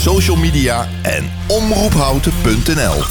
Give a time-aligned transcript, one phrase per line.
[0.00, 3.02] social media en omroephouten.nl.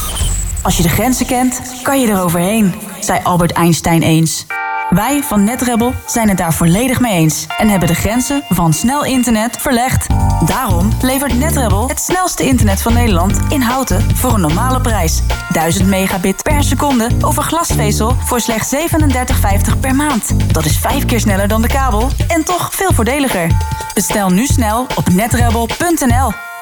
[0.62, 4.46] Als je de grenzen kent, kan je eroverheen, zei Albert Einstein eens.
[4.90, 9.06] Wij van NetRebel zijn het daar volledig mee eens en hebben de grenzen van snel
[9.06, 10.08] internet verlegd.
[10.46, 15.22] Daarom levert NetRebel het snelste internet van Nederland in houten voor een normale prijs.
[15.52, 20.54] 1000 megabit per seconde over glasvezel voor slechts 37,50 per maand.
[20.54, 23.52] Dat is vijf keer sneller dan de kabel en toch veel voordeliger.
[23.94, 26.49] Bestel nu snel op netrebel.nl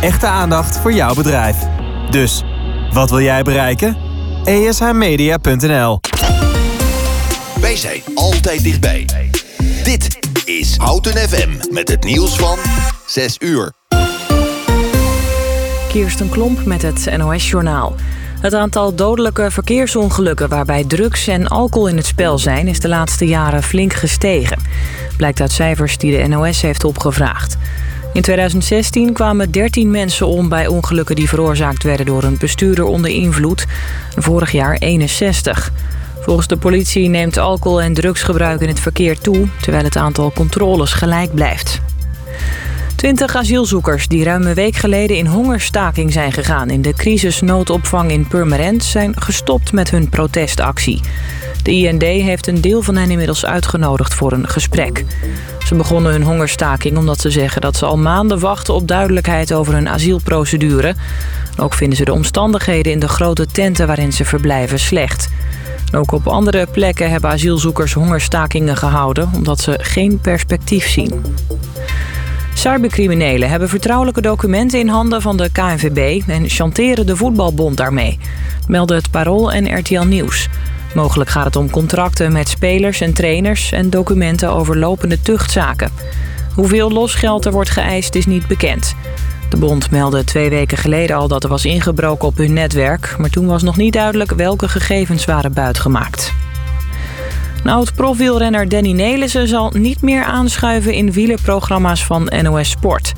[0.00, 1.56] Echte aandacht voor jouw bedrijf.
[2.10, 2.42] Dus,
[2.92, 3.96] wat wil jij bereiken?
[4.44, 6.00] ESHmedia.nl
[7.60, 9.06] Wij zijn altijd dichtbij.
[9.84, 12.58] Dit is Houten FM met het nieuws van
[13.06, 13.72] 6 uur.
[15.88, 17.94] Kirsten Klomp met het NOS-journaal.
[18.40, 22.68] Het aantal dodelijke verkeersongelukken waarbij drugs en alcohol in het spel zijn...
[22.68, 24.58] is de laatste jaren flink gestegen.
[25.16, 27.56] Blijkt uit cijfers die de NOS heeft opgevraagd.
[28.16, 32.06] In 2016 kwamen 13 mensen om bij ongelukken die veroorzaakt werden...
[32.06, 33.66] door een bestuurder onder invloed.
[34.16, 35.72] Vorig jaar 61.
[36.20, 39.48] Volgens de politie neemt alcohol- en drugsgebruik in het verkeer toe...
[39.60, 41.80] terwijl het aantal controles gelijk blijft.
[42.96, 46.70] Twintig asielzoekers die ruim een week geleden in hongerstaking zijn gegaan...
[46.70, 51.00] in de crisisnoodopvang in Purmerend zijn gestopt met hun protestactie.
[51.62, 55.04] De IND heeft een deel van hen inmiddels uitgenodigd voor een gesprek.
[55.66, 59.74] Ze begonnen hun hongerstaking omdat ze zeggen dat ze al maanden wachten op duidelijkheid over
[59.74, 60.94] hun asielprocedure.
[61.56, 65.28] Ook vinden ze de omstandigheden in de grote tenten waarin ze verblijven slecht.
[65.92, 71.24] Ook op andere plekken hebben asielzoekers hongerstakingen gehouden omdat ze geen perspectief zien.
[72.56, 78.18] Cybercriminelen hebben vertrouwelijke documenten in handen van de KNVB en chanteren de voetbalbond daarmee,
[78.68, 80.48] melden het Parool en RTL Nieuws.
[80.94, 85.90] Mogelijk gaat het om contracten met spelers en trainers en documenten over lopende tuchtzaken.
[86.54, 88.94] Hoeveel losgeld er wordt geëist is niet bekend.
[89.50, 93.14] De bond meldde twee weken geleden al dat er was ingebroken op hun netwerk...
[93.18, 96.32] maar toen was nog niet duidelijk welke gegevens waren buitgemaakt.
[97.66, 103.12] Een oud-profwielrenner Danny Nelissen zal niet meer aanschuiven in wielerprogramma's van NOS Sport.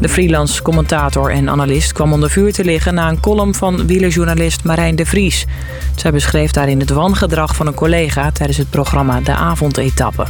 [0.00, 4.64] De freelance commentator en analist kwam onder vuur te liggen na een column van wielerjournalist
[4.64, 5.46] Marijn de Vries.
[5.94, 10.26] Zij beschreef daarin het wangedrag van een collega tijdens het programma De Avondetappe.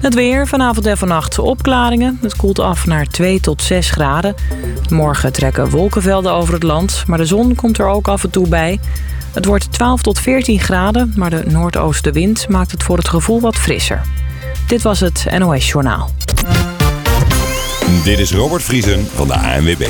[0.00, 2.18] Het weer, vanavond en vannacht opklaringen.
[2.22, 4.34] Het koelt af naar 2 tot 6 graden.
[4.88, 8.48] Morgen trekken wolkenvelden over het land, maar de zon komt er ook af en toe
[8.48, 8.80] bij.
[9.36, 13.56] Het wordt 12 tot 14 graden, maar de noordoostenwind maakt het voor het gevoel wat
[13.56, 14.00] frisser.
[14.66, 16.10] Dit was het NOS Journaal.
[18.04, 19.86] Dit is Robert Vriesen van de ANWB.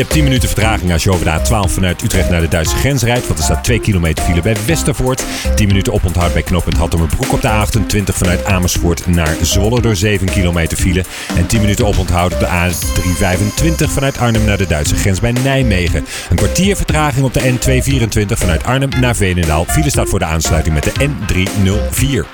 [0.00, 2.76] Je hebt 10 minuten vertraging als je over de A12 vanuit Utrecht naar de Duitse
[2.76, 3.26] grens rijdt.
[3.26, 5.24] Want er staat 2 kilometer file bij Westervoort.
[5.54, 10.26] 10 minuten oponthoud bij knooppunt Hattemerbroek op de A28 vanuit Amersfoort naar Zwolle door 7
[10.26, 11.04] kilometer file.
[11.36, 16.04] En 10 minuten oponthoud op de A325 vanuit Arnhem naar de Duitse grens bij Nijmegen.
[16.30, 19.64] Een kwartier vertraging op de N224 vanuit Arnhem naar Veenendaal.
[19.64, 22.26] File staat voor de aansluiting met de N304.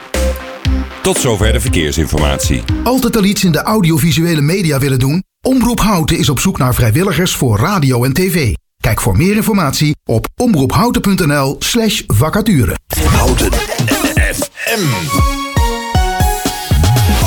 [1.03, 2.63] Tot zover de verkeersinformatie.
[2.85, 5.25] Altijd al iets in de audiovisuele media willen doen?
[5.47, 8.55] Omroep Houten is op zoek naar vrijwilligers voor radio en tv.
[8.81, 12.75] Kijk voor meer informatie op omroephouten.nl slash vacature.
[13.05, 13.53] Houten
[14.35, 14.85] FM.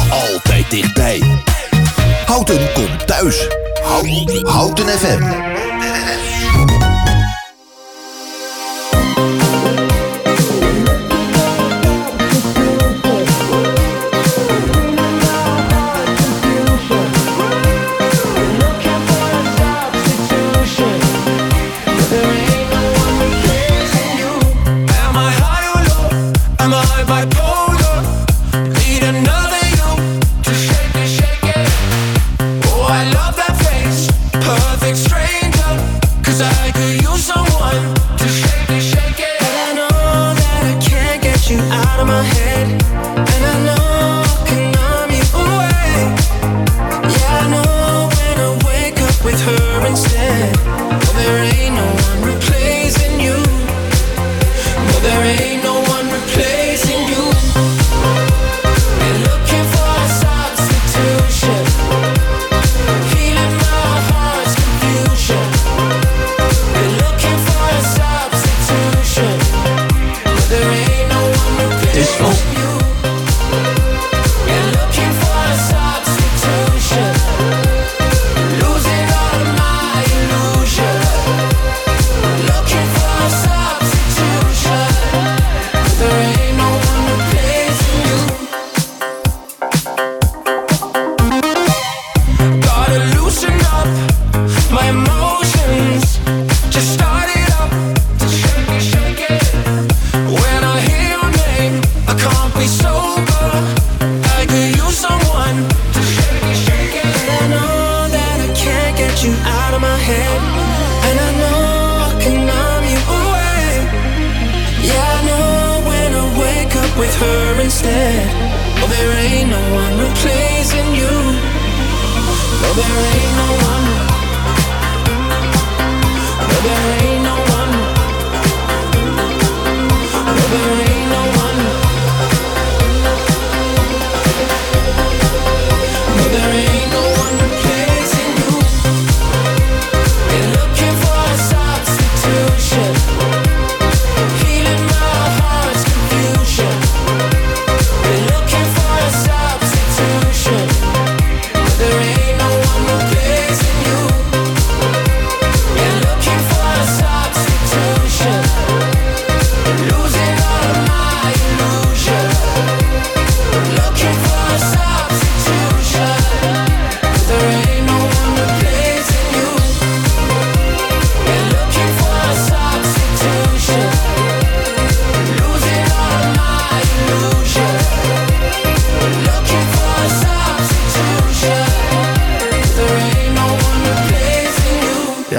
[0.09, 1.21] Altijd dichtbij.
[2.25, 3.47] Houten komt thuis.
[3.83, 5.68] Houten, Houten FM.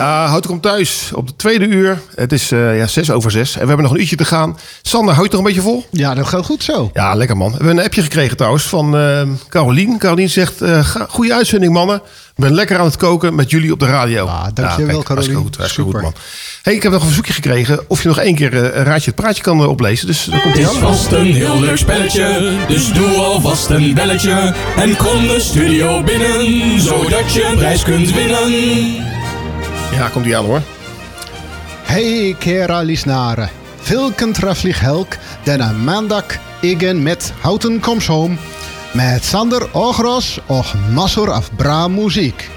[0.00, 2.00] Ja, houd komt thuis op de tweede uur.
[2.14, 3.54] Het is eh, ja, zes over zes.
[3.54, 4.58] En we hebben nog een uurtje te gaan.
[4.82, 5.84] Sander, houd je nog een beetje vol?
[5.90, 6.90] Ja, dat gaat goed zo.
[6.94, 7.50] Ja, lekker man.
[7.50, 9.98] We hebben een appje gekregen trouwens van eh Carolien.
[9.98, 11.96] Carolien zegt, eh, ga- goede uitzending mannen.
[12.36, 14.26] Ik ben lekker aan het koken met jullie op de radio.
[14.26, 15.06] Ah, dankjewel, kijk, Carolien.
[15.06, 16.02] Hartstikke goed, hartstikke goed Super.
[16.02, 16.14] man.
[16.62, 19.06] Hey, ik heb nog een verzoekje gekregen of je nog één keer eh, een raadje
[19.10, 20.06] het praatje kan eh, oplezen.
[20.06, 20.80] Dus daar komt Het is aan.
[20.80, 24.54] vast een heel leuk spelletje, dus doe alvast een belletje.
[24.76, 29.08] En kom de studio binnen, zodat je een prijs kunt winnen.
[29.92, 30.60] Ja, komt hij aan hoor.
[31.82, 33.48] Hej kära lyssnare.
[33.80, 34.34] Vilken
[34.74, 35.06] helg
[35.44, 36.24] denna maandag
[36.60, 38.36] igen met Houten Comes Home.
[38.92, 42.50] Met Sander Ogros och massor af bra muziek.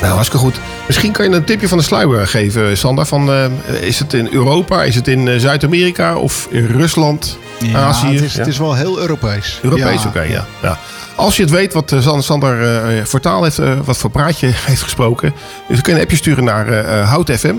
[0.00, 0.54] Nou, hartstikke goed.
[0.86, 3.06] Misschien kan je een tipje van de sluier geven, Sander.
[3.06, 3.44] Van, eh,
[3.80, 7.38] is het in Europa, is het in eh, Zuid-Amerika of in Rusland,
[7.74, 8.06] Azië?
[8.14, 8.38] het, is, Ja.
[8.38, 9.58] het is wel heel Europees.
[9.62, 10.08] Europees, Ja.
[10.08, 10.46] oké, ja.
[10.62, 10.78] ja.
[11.18, 14.82] Als je het weet wat eh, San- Sander voor taal heeft, wat voor praatje heeft
[14.82, 15.34] gesproken,
[15.68, 17.54] dus kun je een appje sturen naar eh, Hout FM.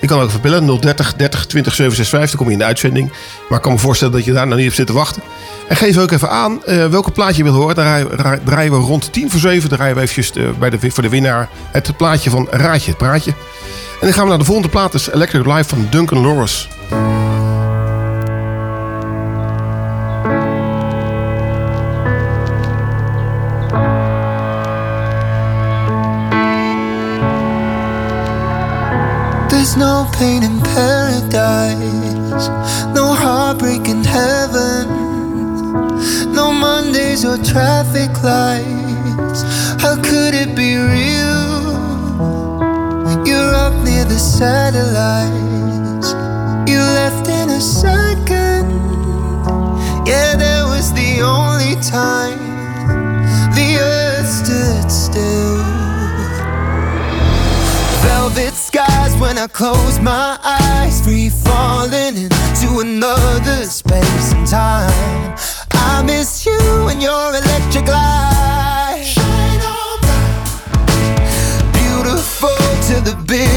[0.00, 3.12] Je kan ook even bellen, 030 30 20 765, dan kom je in de uitzending.
[3.48, 5.22] Maar ik kan me voorstellen dat je daar nog niet op zit te wachten.
[5.68, 7.74] En geef ook even aan welke plaatje je wil horen.
[7.74, 10.78] Dan draaien, ra- draaien we rond 10 voor 7, dan draaien we eventjes bij de,
[10.90, 13.30] voor de winnaar het plaatje van Raadje, het praatje.
[14.00, 16.66] En dan gaan we naar de volgende plaat, dat is Electric Live van Duncan Lawrence.
[29.76, 32.48] No pain in paradise,
[32.94, 34.86] no heartbreak in heaven,
[36.32, 39.42] no Mondays or traffic lights.
[39.82, 41.74] How could it be real?
[43.26, 46.12] You're up near the satellites,
[46.70, 48.70] you left in a second.
[50.06, 52.43] Yeah, that was the only time
[59.34, 65.34] when I close my eyes, free falling into another space and time.
[65.72, 69.02] I miss you and your electric light.
[69.04, 70.46] Shine on bright.
[71.80, 73.53] Beautiful to the bitter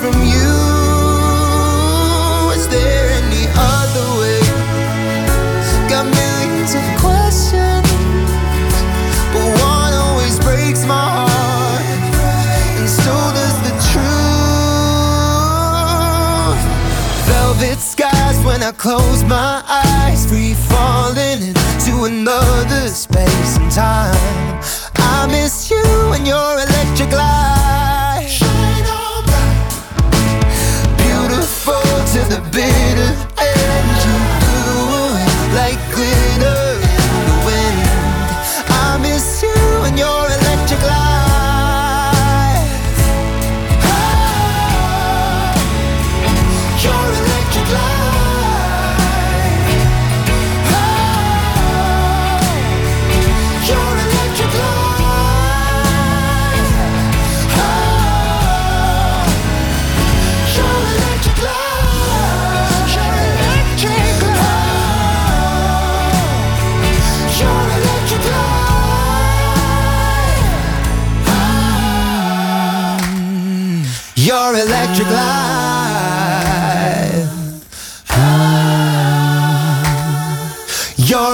[0.00, 0.52] from you.
[2.56, 4.40] Is there any other way?
[5.92, 7.88] Got millions of questions,
[9.32, 11.84] but one always breaks my heart,
[12.78, 14.10] and so does the truth.
[17.28, 24.60] Velvet skies when I close my eyes, free falling into another space and time.
[24.96, 27.59] I miss you and your electric light.
[32.60, 33.29] bitter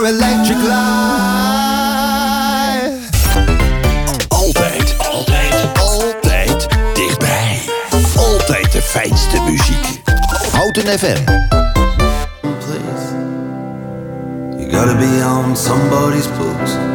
[0.06, 0.74] electric life.
[4.28, 7.60] Altijd, altijd, altijd dichtbij.
[8.16, 10.02] Altijd de fijnste muziek.
[10.52, 11.24] Houten FM.
[12.40, 13.14] Please,
[14.58, 16.85] you gotta be on somebody's books.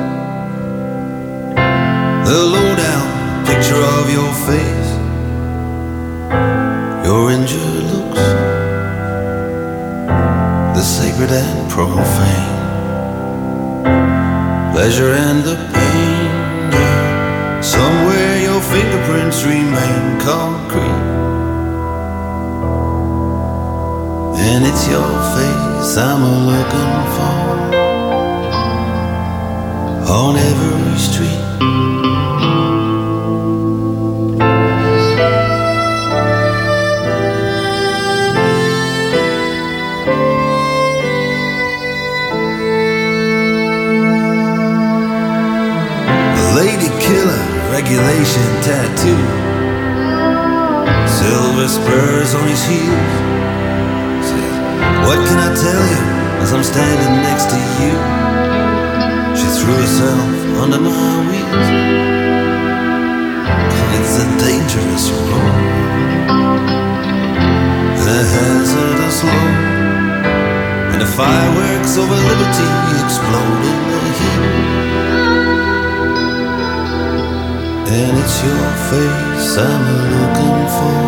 [78.43, 81.01] your face I'm looking for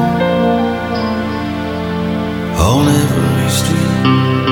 [2.62, 4.43] on every street.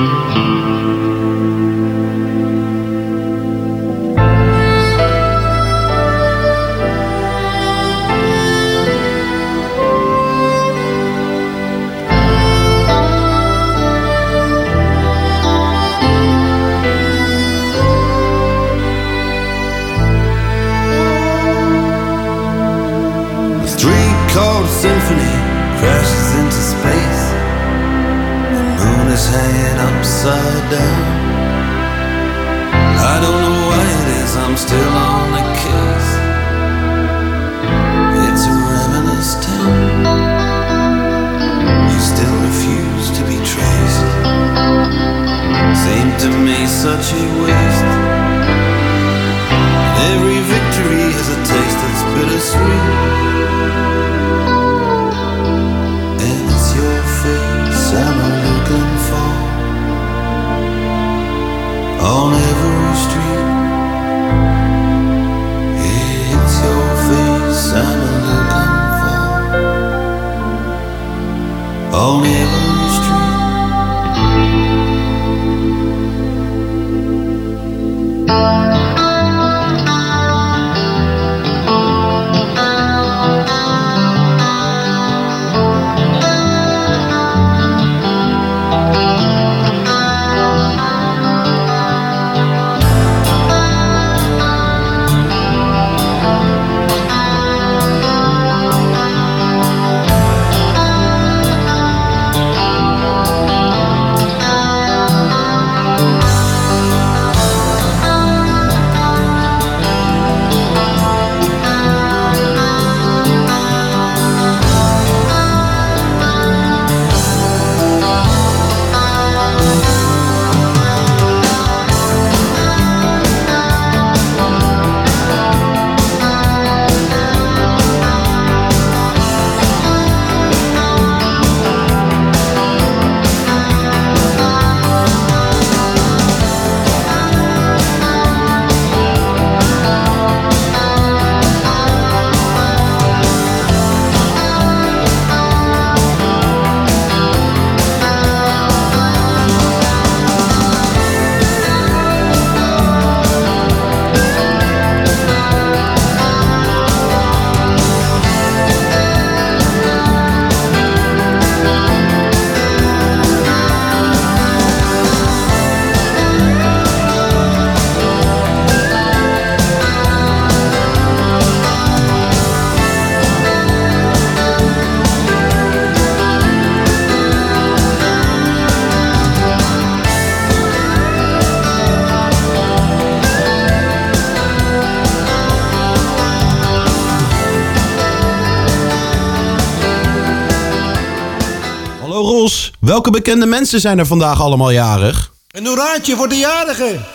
[192.91, 195.31] Welke bekende mensen zijn er vandaag allemaal jarig?
[195.51, 196.35] Een hoeraatje voor de.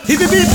[0.05, 0.49] Hiep, hiep, hiep.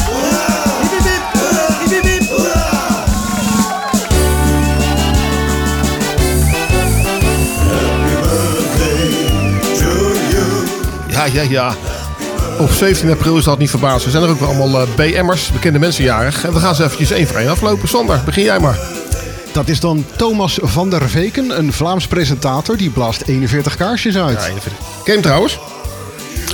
[11.08, 11.76] Ja, ja, ja.
[12.60, 14.06] Op 17 april is dat niet verbaasd.
[14.06, 16.44] We zijn er ook wel allemaal eh, BM'ers, bekende mensen jarig.
[16.46, 17.88] En we gaan ze eventjes één voor één aflopen.
[17.88, 18.80] Sander, begin jij maar.
[19.52, 22.78] Dat is dan Thomas van der Veken, een Vlaams presentator.
[22.78, 24.38] Die blaast 41 kaarsjes uit.
[24.38, 24.74] Ja, 41.
[25.04, 25.60] Ken hem trouwens?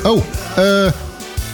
[0.04, 0.24] Oh,
[0.56, 0.92] eh...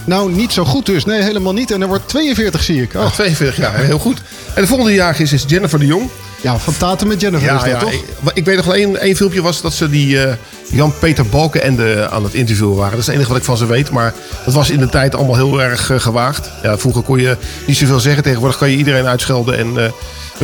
[0.06, 1.06] nou, niet zo goed dus.
[1.06, 1.72] Nee, helemaal niet.
[1.72, 2.94] En er wordt 42, zie ik.
[2.94, 3.02] Oh.
[3.02, 4.22] Ja, 42 jaar, heel goed.
[4.56, 6.10] En de volgende jarig is, is Jennifer de Jong.
[6.42, 7.92] Ja, van Taten met Jennifer is dat, toch?
[7.92, 8.04] Ik,
[8.34, 10.34] ik weet nog wel één, één filmpje was dat ze die eh,
[10.72, 12.92] Jan-Peter Balkenende aan het interviewen waren.
[12.92, 13.90] Dat is het enige wat ik van ze weet.
[13.90, 14.14] Maar
[14.46, 16.50] dat was in de tijd allemaal heel erg eh, gewaagd.
[16.64, 18.24] Ja, vroeger kon je niet zoveel zeggen.
[18.24, 19.94] Tegenwoordig kan je iedereen uitschelden en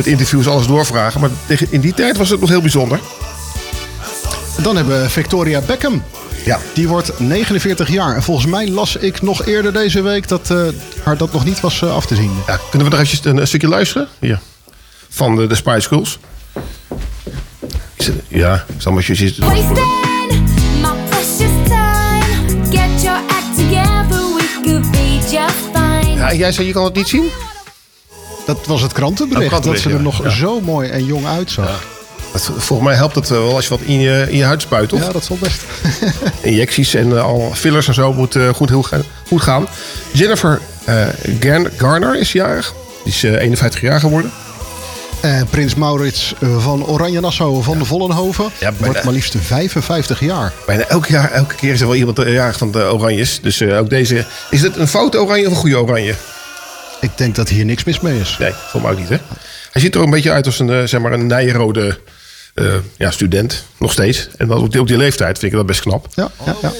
[0.00, 1.20] met interviews alles doorvragen.
[1.20, 3.00] Maar tegen, in die tijd was het nog heel bijzonder.
[4.62, 6.02] Dan hebben we Victoria Beckham.
[6.44, 6.58] Ja.
[6.74, 8.14] Die wordt 49 jaar.
[8.14, 10.62] En volgens mij las ik nog eerder deze week dat eh,
[11.04, 12.30] haar dat nog niet was eh, af te zien.
[12.46, 14.08] Ja, kunnen we nog eventjes een, een stukje luisteren?
[14.18, 14.38] Hier.
[15.08, 16.18] Van de, de Spice Girls.
[17.96, 19.44] Is het- Ja, ik zal maar eens zitten.
[19.46, 19.52] My
[21.08, 26.14] precious time, get your act together, we could be just fine.
[26.14, 27.30] Ja, jij zei je kan het niet zien?
[28.54, 29.62] Dat was het krantenbericht.
[29.62, 30.00] Dat ze er ja.
[30.00, 30.30] nog Ja.
[30.30, 31.82] zo mooi en jong uitzag.
[32.32, 34.88] Dat, volgens mij helpt het wel als je wat in je, in je huid spuit,
[34.88, 35.00] toch?
[35.00, 35.62] Ja, dat zal best.
[36.40, 38.86] Injecties en eh, al fillers en zo moet eh, goed, heel
[39.26, 39.66] goed gaan.
[40.12, 40.60] Jennifer
[41.40, 42.74] Garn- Garner is jarig.
[43.04, 44.30] Die is eh, 51 jaar geworden.
[45.20, 50.52] En prins Maurits van Oranje-Nassau van de Vollenhoven wordt maar liefst 55 jaar.
[50.66, 53.38] Bijna elk jaar, elke keer is er wel iemand jarig van de Oranjes.
[53.42, 54.26] Dus ook deze.
[54.50, 56.14] Is het een foute oranje of een goede oranje?
[57.00, 58.36] Ik denk dat hier niks mis mee is.
[58.38, 59.16] Nee, voor mij ook niet, hè?
[59.72, 61.98] Hij ziet er ook een beetje uit als een, eh, zeg maar, een nijrode
[62.54, 63.64] eh, ja, student.
[63.76, 64.28] Nog steeds.
[64.36, 66.06] En dan op die, op die leeftijd vind ik dat best knap.
[66.14, 66.72] Ja, ja, ja.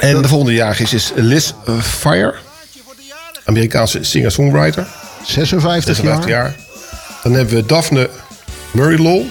[0.00, 2.34] En de volgende jarig is, is Liz Fire.
[3.44, 4.86] Amerikaanse singer-songwriter.
[5.26, 6.28] 56, 56 jaar.
[6.28, 6.56] jaar.
[7.22, 8.10] Dan hebben we Daphne
[8.70, 9.30] Murray-Lol.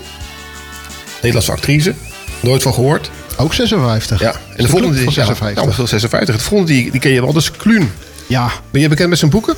[1.15, 1.93] Nederlandse actrice.
[2.39, 3.10] Nooit van gehoord.
[3.38, 4.19] Ook 56.
[4.19, 4.31] Ja.
[4.55, 5.63] En de volgende van ja, 56.
[5.63, 6.36] Ja, veel 56.
[6.36, 7.91] De volgende die, die ken je wel, dat is Kluun.
[8.27, 8.51] Ja.
[8.71, 9.55] Ben je bekend met zijn boeken?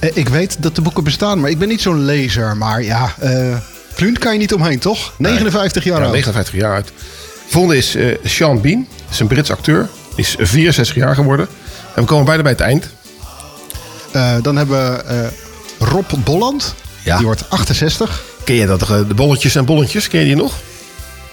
[0.00, 2.56] Eh, Ik weet dat de boeken bestaan, maar ik ben niet zo'n lezer.
[2.56, 3.14] Maar ja,
[3.94, 5.12] Klunt kan je niet omheen, toch?
[5.16, 6.12] 59 jaar Ja, oud.
[6.12, 6.86] 59 jaar oud.
[6.86, 6.92] De
[7.48, 8.86] volgende is eh, Sean Bean.
[9.10, 9.88] Is een Brits acteur.
[10.14, 11.48] Is 64 jaar geworden.
[11.94, 12.88] En we komen bijna bij het eind.
[14.42, 15.28] Dan hebben we
[15.78, 16.74] Rob Bolland.
[17.04, 17.16] Ja.
[17.16, 18.22] Die wordt 68.
[18.44, 18.80] Ken je dat?
[18.80, 20.54] De bolletjes en bolletjes, ken je die nog?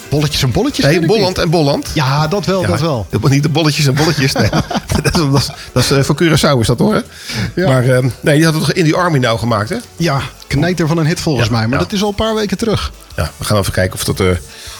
[0.09, 0.85] Bolletjes en bolletjes?
[0.85, 1.89] Nee, ik Bolland en Bolland.
[1.93, 3.07] Ja, dat wel, dat wel.
[3.09, 4.33] de- niet de bolletjes en bolletjes.
[4.33, 4.49] Nee.
[5.03, 7.03] dat is, dat is, dat is eh, voor Curaçao is dat hoor.
[7.55, 7.67] Ja.
[7.67, 9.75] Maar eh, nee, die had het toch in die Army nou gemaakt, hè?
[9.95, 11.67] Ja, knijter van een hit volgens Ja, mij.
[11.67, 12.91] Maar dat is al een paar weken terug.
[13.15, 14.27] Ja, we gaan even kijken of, dat, eh,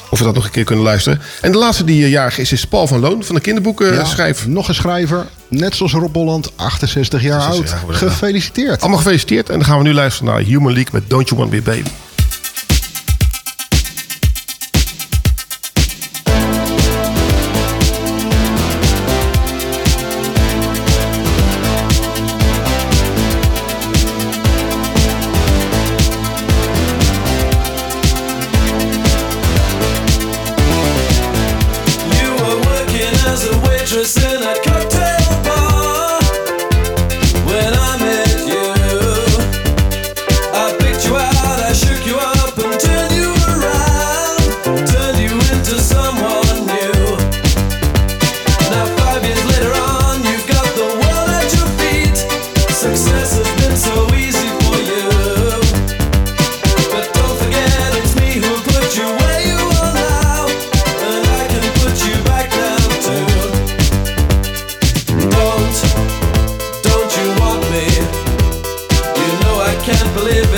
[0.10, 1.22] of we dat nog een keer kunnen luisteren.
[1.42, 4.06] En de laatste die eh, jarig is, is Paul van Loon van de kinderboeken Ja,
[4.06, 4.50] schrijver.
[4.50, 5.26] Nog een schrijver.
[5.48, 8.00] Net zoals Rob Bolland, 68 jaar 68 oud.
[8.00, 8.10] jaar.
[8.10, 8.80] Gefeliciteerd.
[8.82, 9.50] Allemaal gefeliciteerd.
[9.50, 11.90] En dan gaan we nu luisteren naar Human League met Don't You Want Me Baby.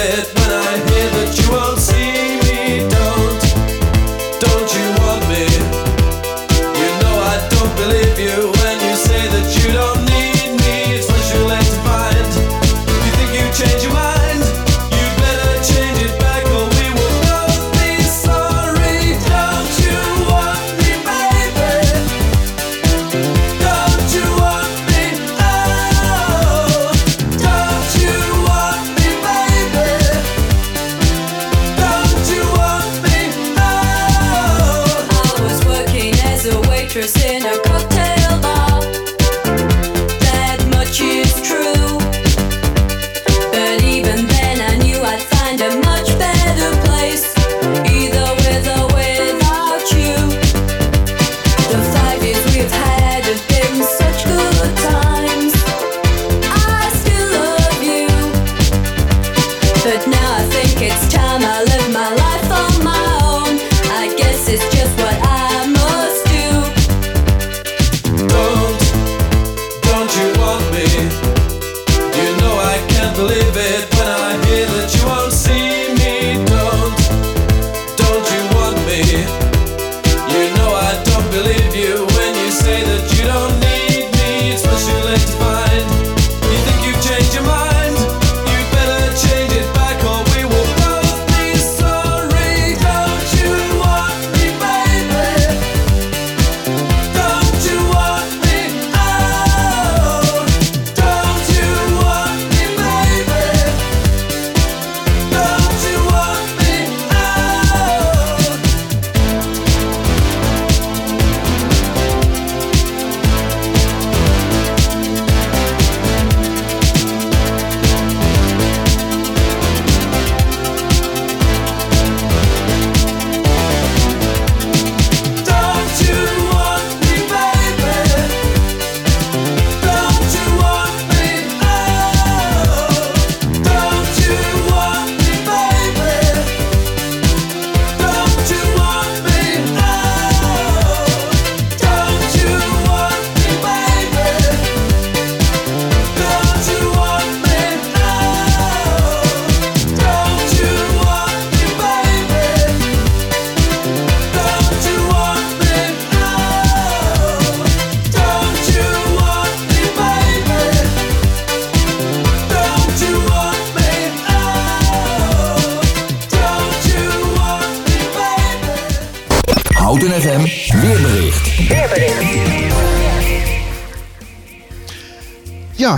[0.10, 2.39] It When I hear that you won't see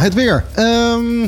[0.01, 0.43] het weer.
[0.53, 1.27] Ehm,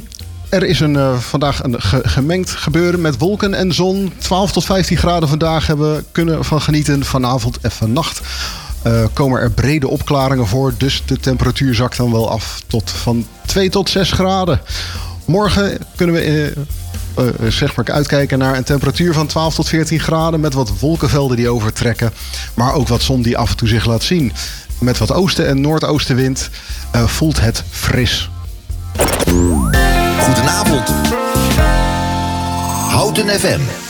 [0.49, 4.13] er is een, eh, vandaag een ge- gemengd gebeuren met wolken en zon.
[4.17, 7.05] 12 tot 15 graden vandaag hebben we kunnen van genieten.
[7.05, 8.21] Vanavond en vannacht
[8.81, 10.73] eh, komen er brede opklaringen voor.
[10.77, 14.61] Dus de temperatuur zakt dan wel af tot van 2 tot 6 graden.
[15.25, 16.53] Morgen kunnen we
[17.15, 20.39] eh, zeg maar uitkijken naar een temperatuur van 12 tot 14 graden.
[20.39, 22.13] Met wat wolkenvelden die overtrekken.
[22.53, 24.31] Maar ook wat zon die af en toe zich laat zien.
[24.79, 26.49] Met wat oosten- en noordoostenwind
[27.05, 28.29] voelt het fris.
[30.19, 30.89] Goedenavond.
[32.89, 33.82] Houten FM.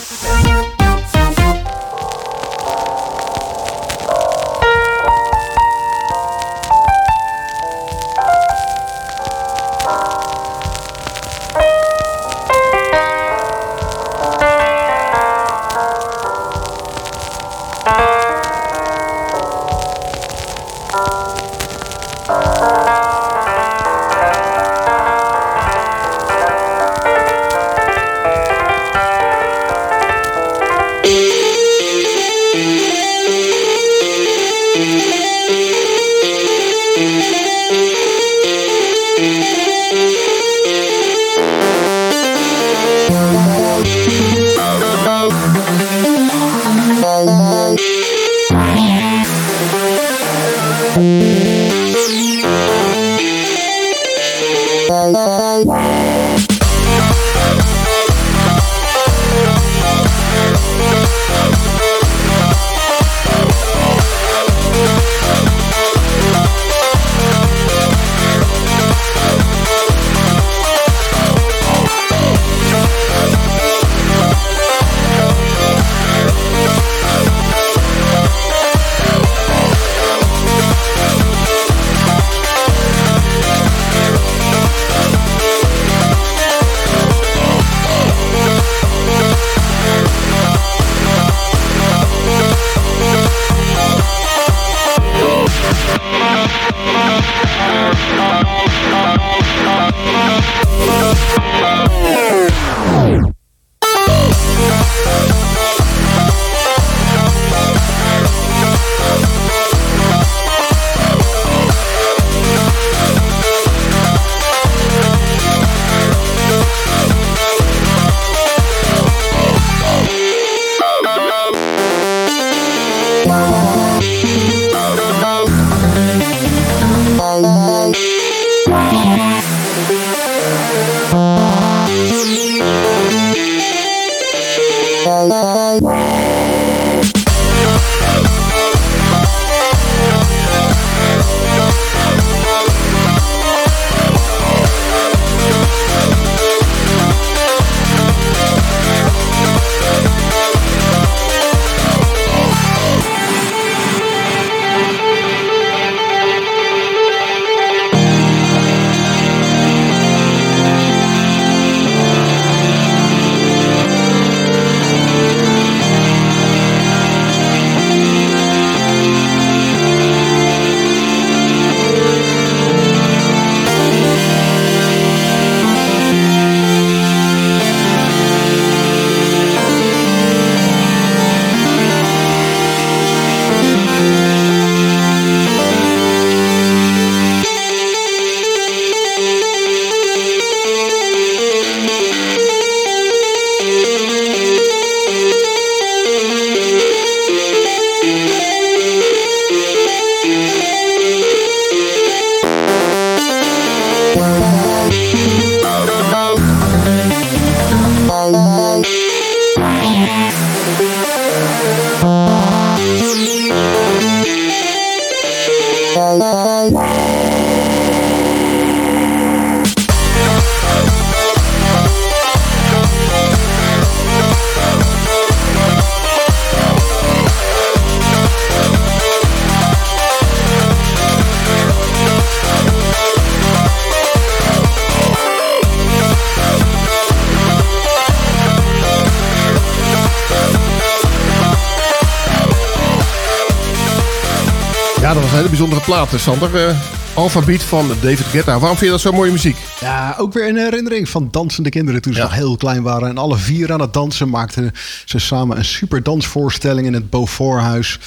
[245.86, 246.67] Plaat, Sander.
[246.67, 246.76] Eh
[247.15, 248.52] Alphabeat van David Guetta.
[248.60, 249.58] Waarom vind je dat zo mooie muziek?
[249.80, 253.08] Ja, ook weer een herinnering van dansende kinderen toen ze nog heel klein waren.
[253.10, 254.72] En alle vier aan het dansen maakten
[255.06, 258.00] ze samen een super dansvoorstelling in het Beauforthuis.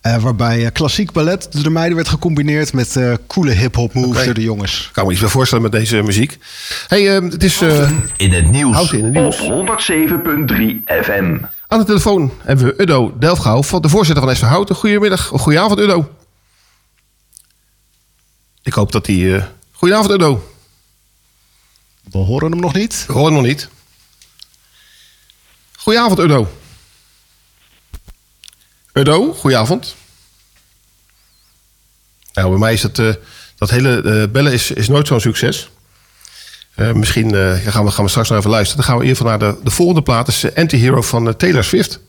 [0.00, 4.24] Eh, waarbij eh, klassiek ballet door de meiden werd gecombineerd met eh, coole hip-hop moves
[4.24, 4.84] door de jongens.
[4.86, 6.38] Ik kan me iets bij voorstellen met deze muziek.
[6.88, 7.60] hey, eh, het is...
[7.60, 8.92] eh, In het nieuws.
[8.92, 9.40] In het nieuws.
[9.40, 11.36] Op 107.3 FM.
[11.68, 14.74] Aan de telefoon hebben we Udo Delfgauw, van de voorzitter van SV Houten.
[14.74, 16.08] Goedemiddag, of goedenavond Udo.
[18.68, 19.34] Ik hoop dat hij...
[19.36, 20.52] eh Goedenavond Udo.
[22.02, 23.04] We horen hem nog niet.
[23.06, 23.68] We horen hem nog niet.
[25.76, 26.48] Goedenavond Udo.
[28.92, 29.96] Udo, goedenavond.
[32.32, 33.14] Nou, bij mij is het, eh,
[33.56, 35.70] dat hele eh, bellen is, is nooit zo'n succes.
[36.76, 37.34] Misschien
[37.70, 38.76] gaan, we, gaan we straks nog even luisteren.
[38.76, 40.26] Dan gaan we in ieder geval naar de, de volgende plaat.
[40.26, 42.00] Dat is Anti-Hero van Taylor Swift.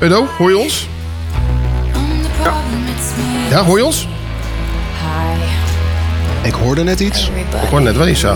[0.00, 0.88] Udo, hoor je ons?
[3.50, 4.08] Ja, hoor je ons?
[6.42, 7.30] Ik hoorde net iets.
[7.62, 8.34] Ik hoor net wel iets, ja.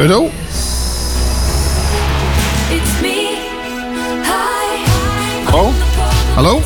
[0.00, 0.24] Udo?
[2.70, 3.36] It's me.
[4.22, 5.54] Hi.
[5.54, 5.68] Oh,
[6.34, 6.60] Hallo?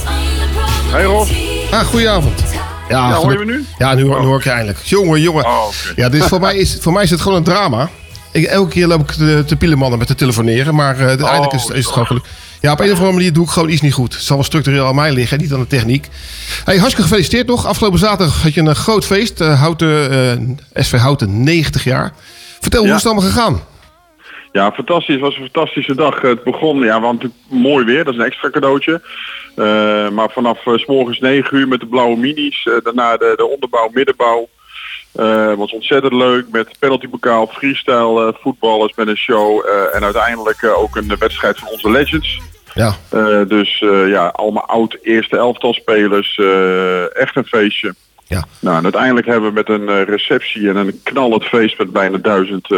[0.90, 1.28] hey Ros.
[1.70, 2.40] Ah, goedenavond.
[2.88, 3.64] Ja, Ja, hoor je me nu?
[3.78, 4.78] Ja, nu, hoor- nu hoor ik je eindelijk.
[4.82, 5.44] Jongen, jongen.
[5.44, 5.66] Oh.
[5.96, 7.88] Ja, dit is, voor, mij is, voor mij is het gewoon een drama.
[8.32, 10.74] Ik, elke keer loop ik te, te pielemannen met te telefoneren.
[10.74, 12.24] Maar eh, uiteindelijk is, is het gewoon geluk.
[12.62, 14.12] Ja, op een of andere manier doe ik gewoon iets niet goed.
[14.14, 16.08] Het zal wel structureel aan mij liggen, niet aan de techniek.
[16.64, 17.66] Hey, hartstikke gefeliciteerd nog.
[17.66, 19.40] Afgelopen zaterdag had je een groot feest.
[19.40, 20.10] eh, Houten,
[20.72, 22.12] eh, SV Houten 90 jaar.
[22.60, 22.94] Vertel, hoe Ja.
[22.96, 23.60] is het allemaal gegaan?
[24.52, 25.14] Ja, fantastisch.
[25.14, 26.20] Het was een fantastische dag.
[26.20, 28.04] Het begon, ja, want mooi weer.
[28.04, 29.00] Dat is een extra cadeautje.
[29.56, 29.64] Eh,
[30.08, 32.66] maar vanaf eh, s morgens 9 uur met de blauwe minis.
[32.68, 34.48] eh, daarna de, de onderbouw, middenbouw.
[35.12, 39.66] Eh was ontzettend leuk met penaltybokaal, freestyle eh, voetballers met een show.
[39.66, 42.40] eh, en uiteindelijk eh, ook een wedstrijd van onze legends.
[42.74, 42.96] Ja.
[43.08, 46.38] Eh, dus eh, ja, allemaal oud eerste elftal spelers.
[46.38, 47.94] eh, echt een feestje.
[48.26, 48.44] Ja.
[48.60, 52.68] Nou, en uiteindelijk hebben we met een receptie en een knallend feest met bijna duizend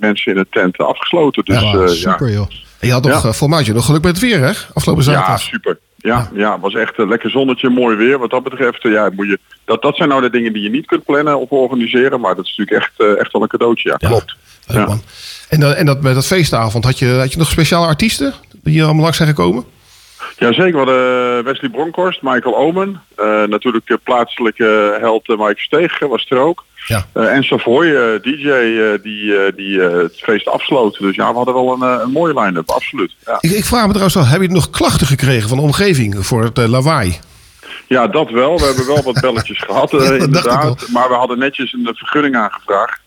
[0.00, 1.44] mensen in de tent afgesloten.
[1.44, 2.46] Dus Ja, eh, Super joh.
[2.80, 3.32] En je had nog, Ja.
[3.32, 4.52] voor mij had je nog geluk met het weer, hè?
[4.74, 5.40] Afgelopen ja, zaterdag.
[5.40, 5.78] super.
[6.06, 6.60] Ja, ja.
[6.60, 8.18] was echt een lekker zonnetje, mooi weer.
[8.18, 10.70] Wat dat betreft, eh, ja, moet je, dat, dat zijn nou de dingen die je
[10.70, 12.20] niet kunt plannen of organiseren.
[12.20, 13.96] Maar dat is natuurlijk echt, eh, echt wel een cadeautje.
[13.98, 14.36] Ja, klopt.
[14.66, 15.02] Leuk, man.
[15.48, 18.72] En, dan, en dat, met dat feestavond, had je, had je nog speciale artiesten die
[18.72, 19.64] hier allemaal langs zijn gekomen?
[20.38, 20.72] Ja, zeker.
[20.72, 23.00] We hadden Wesley Bronkhorst, Michael Omen.
[23.16, 26.64] eh, natuurlijk eh, plaatselijke held eh, Mike Steeg eh, was er ook.
[26.86, 27.06] Ja.
[27.12, 27.86] En Savoy,
[28.22, 28.50] DJ,
[29.02, 30.98] die, eh, die eh, het feest afsloot.
[30.98, 33.14] Dus ja, we hadden wel een, eh, een mooie line-up, absoluut.
[33.26, 33.38] Ja.
[33.40, 36.42] Ik, ik vraag me trouwens al, heb je nog klachten gekregen van de omgeving voor
[36.42, 37.18] het lawaai?
[37.86, 38.58] Ja, dat wel.
[38.58, 40.88] We hebben wel wat belletjes gehad, eh, Ja, inderdaad.
[40.92, 43.00] Maar we hadden netjes een vergunning aangevraagd.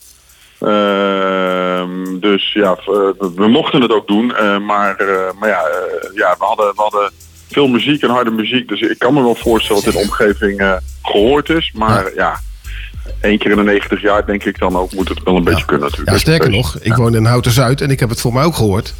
[0.59, 2.77] Ehm, dus ja,
[3.35, 4.27] we mochten het ook doen.
[4.65, 4.95] maar
[5.39, 5.61] maar ja,
[6.13, 7.11] ja we, hadden, we hadden
[7.51, 8.67] veel muziek en harde muziek.
[8.67, 11.71] Dus ik kan me wel voorstellen dat de omgeving eh, gehoord is.
[11.75, 12.39] Maar ja.
[13.21, 15.65] Één keer in de 90 jaar denk ik dan ook moet het wel een beetje
[15.65, 16.11] kunnen natuurlijk.
[16.11, 18.55] Ja, sterker nog, ik woon in Houten Zuid en ik heb het voor mij ook
[18.55, 18.93] gehoord.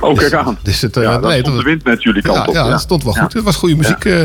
[0.00, 0.58] Oh, kijk aan.
[0.62, 2.54] Dus het, eh, Ja, nee, stond de wind net jullie kant ja, op.
[2.54, 2.70] Ja, ja.
[2.70, 3.32] dat stond wel goed.
[3.32, 4.04] Het was goede muziek.
[4.04, 4.20] eh.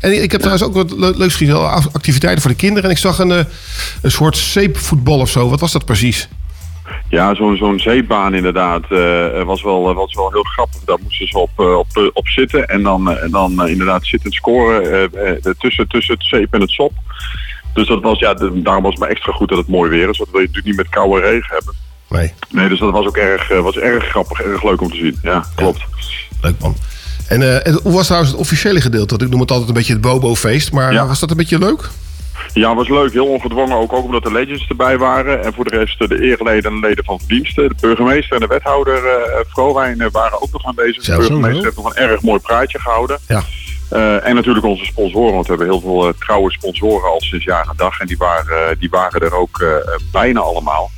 [0.00, 1.56] en ik heb trouwens ook wat le- leuks gezien.
[1.92, 2.84] Activiteiten voor de kinderen.
[2.84, 3.44] En ik zag een, eh,
[4.02, 5.48] een soort zeepvoetbal of zo.
[5.48, 6.28] Wat was dat precies?
[7.08, 8.82] Ja, zo'n zo'n zeebaan inderdaad
[9.44, 10.80] was, wel, was wel heel grappig.
[10.84, 15.10] Daar moesten ze op, op, op zitten en dan, en dan inderdaad zittend scoren
[15.42, 16.92] eh, tussen, tussen het zeep en het sop.
[17.74, 20.08] Dus dat was, ja, de- daarom was het maar extra goed dat het mooi weer
[20.08, 20.18] is.
[20.18, 21.74] Want dat wil je natuurlijk niet met koude regen hebben.
[22.08, 22.32] Nee.
[22.50, 25.18] Nee, dus dat was ook erg, eh, was erg grappig, erg leuk om te zien.
[25.22, 25.80] Ja, klopt.
[26.40, 26.76] Leuk man.
[27.28, 29.08] En, eh, en hoe was trouwens het officiële gedeelte?
[29.10, 30.72] Want ik noem het altijd een beetje het Bobo-feest.
[30.72, 31.88] Maar was dat een beetje leuk?
[32.54, 33.12] Ja, was leuk.
[33.12, 35.44] Heel ongedwongen ook, ook omdat de legends erbij waren.
[35.44, 37.68] En voor de rest eh, de eerleden en leden van verdiensten.
[37.68, 41.04] De burgemeester en de wethouder eh Vrowijn waren ook nog aanwezig.
[41.04, 43.18] De burgemeester heeft nog een erg mooi praatje gehouden.
[43.28, 43.42] Ja.
[43.92, 47.44] Eh, en natuurlijk onze sponsoren, want we hebben heel veel eh, trouwe sponsoren al sinds
[47.44, 48.00] jaar en dag.
[48.00, 49.64] En die waren, eh, die waren er ook
[50.12, 50.90] bijna allemaal.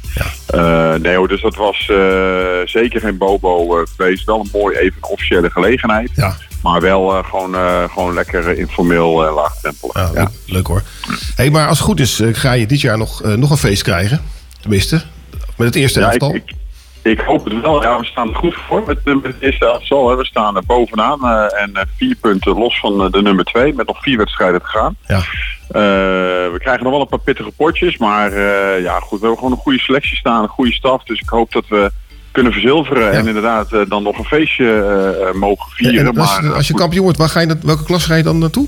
[0.47, 1.84] Eh, nee hoor, dus dat was
[2.64, 4.24] zeker geen bobo-feest.
[4.24, 6.11] Wel een mooi even een officiële gelegenheid.
[6.14, 6.36] Ja.
[6.62, 7.55] Maar wel gewoon,
[7.90, 9.95] gewoon lekker informeel uh, laagdrempelig.
[9.95, 10.82] Ja, leuk, leuk hoor.
[11.36, 14.20] Hey, maar als het goed is, ga je dit jaar nog, nog een feest krijgen.
[14.61, 15.03] Tenminste,
[15.57, 16.34] met het eerste Ja, elftal.
[16.34, 16.55] ik, ik,
[17.13, 17.83] ik hoop het wel.
[17.83, 20.09] Ja, we staan er goed voor met, eh, met het eerste elftal.
[20.11, 20.17] hè.
[20.17, 23.75] We staan er bovenaan eh, en eh, vier punten los van de nummer twee.
[23.75, 24.97] Met nog vier wedstrijden te gaan.
[25.07, 25.21] Ja.
[26.53, 27.97] We krijgen nog wel een paar pittige potjes.
[27.99, 28.39] Maar
[28.81, 30.43] ja, goed, we hebben gewoon een goede selectie staan.
[30.43, 31.03] Een goede staf.
[31.05, 31.91] Dus ik hoop dat we
[32.33, 33.13] kunnen verzilveren.
[33.13, 36.07] En inderdaad dan nog een feestje mogen vieren.
[36.07, 38.15] En als, maar als je goed, kampioen wordt, waar ga je, dat- welke klas ga
[38.15, 38.67] je dan naartoe?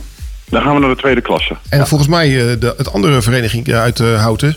[0.49, 1.57] dan gaan we naar de tweede klasse.
[1.69, 2.29] En volgens mij,
[2.59, 4.57] de, het andere vereniging uit Houten,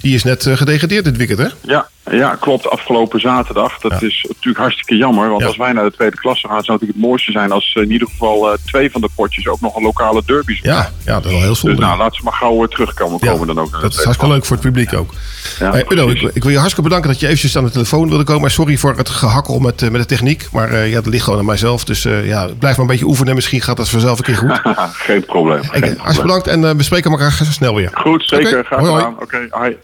[0.00, 1.48] die is net eh, gedegradeerd dit weekend, hè?
[1.60, 2.70] Ja, ja, klopt.
[2.70, 3.78] Afgelopen zaterdag.
[3.78, 5.28] Dat is natuurlijk hartstikke jammer.
[5.30, 7.72] Want als wij naar de tweede klasse gaan, zou het natuurlijk het mooiste zijn als
[7.74, 10.76] eh, in ieder geval eh, twee van de potjes ook nog een lokale derby spelen.
[10.76, 11.76] Ja, ja dat is wel heel zonde.
[11.76, 13.20] Dus nou, laten ze maar gauw weer terugkomen.
[13.20, 15.14] Komen dan ook Dat is hartstikke leuk voor het publiek ook.
[15.58, 18.08] Ja, Hey, Udo, ik, ik wil je hartstikke bedanken dat je eventjes aan de telefoon
[18.08, 18.40] wilde komen.
[18.40, 20.48] Maar sorry voor het gehakkel met, met de techniek.
[20.52, 21.84] Maar eh, ja, dat ligt gewoon aan mijzelf.
[21.84, 23.34] Dus ja, blijf maar een beetje oefenen.
[23.34, 24.60] Misschien gaat dat vanzelf een keer goed.
[25.06, 25.60] Geen probleem.
[25.62, 27.90] Hey, hartstikke bedankt en we spreken elkaar snel weer.
[27.94, 28.58] Goed, zeker.
[28.58, 29.16] Oké, Graag gedaan.
[29.20, 29.74] Oké, hi.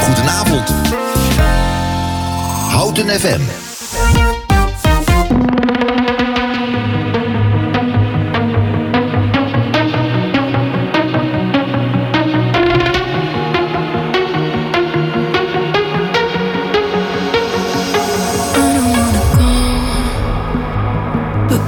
[0.00, 0.70] Goedenavond.
[2.70, 3.42] Houten FM.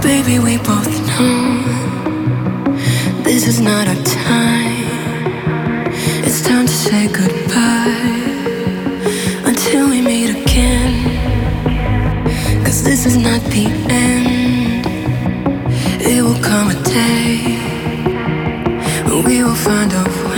[0.03, 1.63] Baby, we both know
[3.23, 3.95] this is not our
[13.49, 14.87] the end.
[16.03, 17.61] It will come a day
[19.25, 20.30] we will find a way.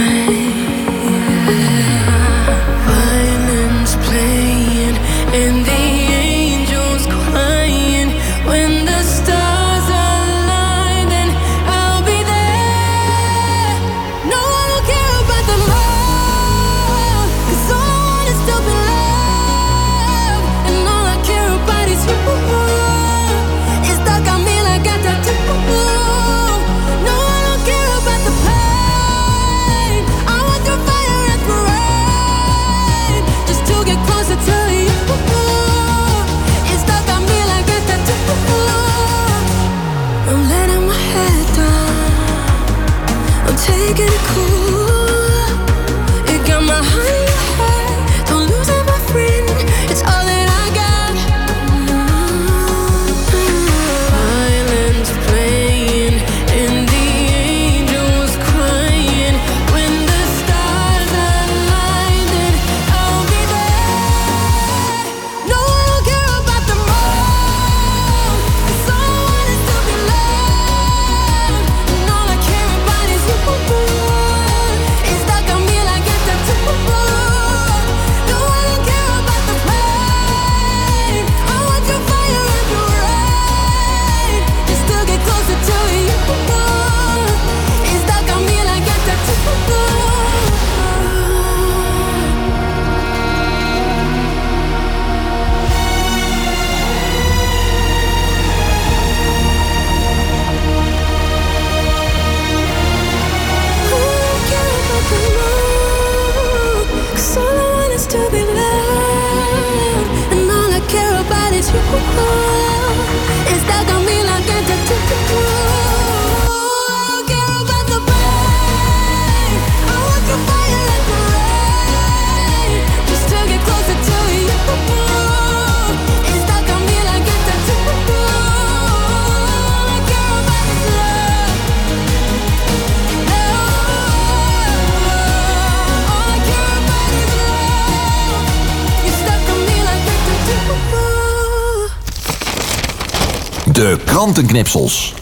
[144.23, 145.15] De krantenknipsels.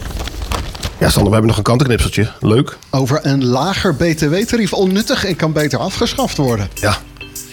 [0.99, 2.31] Ja, Sander, we hebben nog een kantenknipseltje.
[2.41, 2.77] Leuk.
[2.91, 4.73] Over een lager btw-tarief.
[4.73, 6.69] Onnuttig en kan beter afgeschaft worden.
[6.75, 6.97] Ja.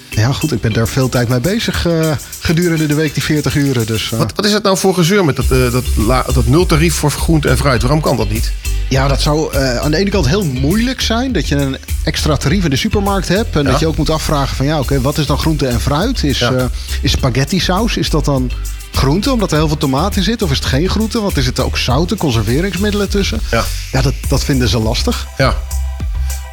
[0.09, 0.51] Ja, goed.
[0.51, 3.85] Ik ben daar veel tijd mee bezig eh, gedurende de week, die 40 uren.
[3.85, 6.47] Dus, eh, Wat, wat is het nou voor gezeur met dat, eh, dat, la- dat
[6.47, 7.81] nultarief voor groente en fruit?
[7.81, 8.51] Waarom kan dat niet?
[8.89, 11.31] Ja, dat zou eh, aan de ene kant heel moeilijk zijn.
[11.31, 13.55] Dat je een extra tarief in de supermarkt hebt.
[13.55, 13.71] En Ja.
[13.71, 16.23] dat je ook moet afvragen van ja, oké, wat is dan groente en fruit?
[16.23, 16.51] Is, Ja.
[16.53, 16.65] eh,
[17.01, 18.51] is spaghetti saus, is dat dan
[18.97, 20.41] groente omdat er heel veel tomaat in zit?
[20.41, 21.21] Of is het geen groente?
[21.21, 23.39] Want er zitten ook zouten, conserveringsmiddelen tussen.
[23.51, 23.63] Ja.
[23.91, 25.27] Ja, dat, dat vinden ze lastig.
[25.37, 25.53] Ja.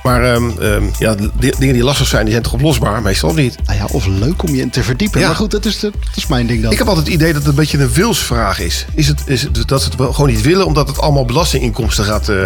[0.02, 3.02] Maar ehm, ehm, ja, de dingen die lastig zijn, die zijn toch oplosbaar?
[3.02, 3.56] Meestal niet.
[3.66, 5.20] Nou ja, of leuk om je in te verdiepen.
[5.20, 5.26] Ja.
[5.26, 6.72] Maar goed, dat is, de, dat is mijn ding dan.
[6.72, 8.86] Ik heb altijd het idee dat het een beetje een wilsvraag is.
[8.94, 12.28] Is het, is het dat ze het gewoon niet willen omdat het allemaal belastinginkomsten gaat,
[12.28, 12.36] eh,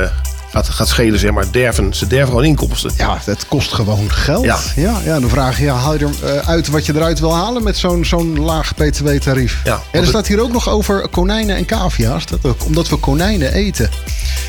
[0.51, 1.53] gaat, gaat schelen, zeg maar.
[1.53, 2.90] Derven, ze derven gewoon inkomsten.
[2.96, 4.44] Ja, het kost gewoon geld.
[4.44, 4.59] Ja.
[4.76, 7.34] Ja, ja, dan vraag je, ja, haal je er eh, uit wat je eruit wil
[7.34, 9.61] halen met zo'n zo'n laag btw-tarief.
[9.64, 12.26] Ja, en er staat hier ook nog over konijnen en cavia's.
[12.26, 13.90] Dat ook, omdat we konijnen eten,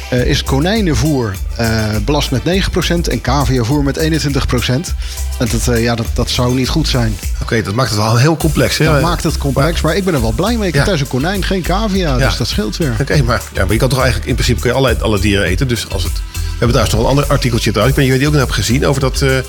[0.09, 4.93] eh, is konijnenvoer eh, belast met 9% en caviavoer met 21%.
[5.39, 7.17] En dat, eh, ja, dat, dat zou niet goed zijn.
[7.41, 8.77] Oké, dat maakt het wel heel complex.
[8.77, 8.85] Hè?
[8.85, 10.67] Dat maakt het complex, maar ik ben er wel blij mee.
[10.67, 10.87] Ik heb Ja.
[10.87, 12.25] thuis een konijn, geen cavia, Ja.
[12.27, 12.95] dus dat scheelt weer.
[13.01, 15.45] Oké, maar, ja, maar je kan toch eigenlijk in principe kun je alle, alle dieren
[15.45, 15.67] eten.
[15.67, 16.13] Dus als het.
[16.13, 17.97] We hebben daar nog een ander artikeltje trouwens.
[17.97, 19.43] Ik weet niet of je die ook nog hebt gezien over dat.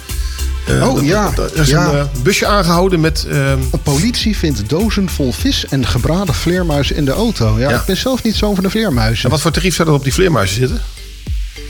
[0.66, 1.30] Eh, Oh, dat- ja.
[1.54, 1.86] Er is Ja.
[1.88, 3.26] een eh, busje aangehouden met.
[3.30, 7.58] ehm, De politie vindt dozen vol vis en gebraden vleermuizen in de auto.
[7.58, 7.76] Ja, Ja.
[7.78, 9.24] ik ben zelf niet zo'n van de vleermuizen.
[9.24, 10.80] en wat voor tarief zou er op die vleermuizen zitten?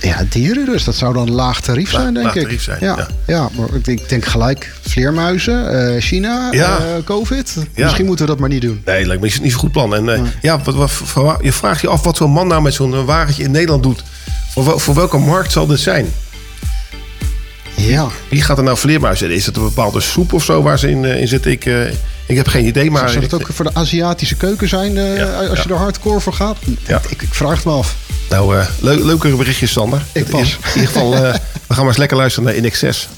[0.00, 0.84] Ja, dieren dus.
[0.84, 2.42] Dat zou dan een laag tarief zijn, denk laag ik.
[2.42, 3.08] tarief zijn, ja, ja.
[3.26, 3.48] ja.
[3.56, 6.78] maar ik denk, ik denk gelijk vleermuizen, eh, China, Ja.
[7.04, 7.56] COVID.
[7.74, 7.84] Ja.
[7.84, 8.82] Misschien moeten we dat maar niet doen.
[8.84, 9.94] Nee, lijkt me niet, niet zo'n goed plan.
[9.94, 10.74] En ja, wat,
[11.14, 14.02] wat, je vraagt je af wat zo'n man nou met zo'n wagentje in Nederland doet.
[14.52, 16.06] Voor, voor welke markt zal dit zijn?
[17.86, 18.08] Ja.
[18.28, 19.38] Wie gaat er nou vleermuizen eten?
[19.38, 21.50] Is het een bepaalde soep of zo waar ze in, eh, in zitten?
[21.50, 21.86] Ik, eh,
[22.26, 23.08] ik heb geen idee, maar...
[23.08, 25.64] Zou het ook voor de Aziatische keuken zijn eh, Ja, als ja.
[25.66, 26.56] je er hardcore voor gaat?
[26.86, 27.00] Ja.
[27.08, 27.96] Ik, ik vraag het me af.
[28.30, 30.02] Nou, eh leu- leuke berichtjes, Sander.
[30.12, 30.58] Ik pas.
[30.62, 33.08] In ieder geval, we gaan maar eens lekker luisteren naar In Excess.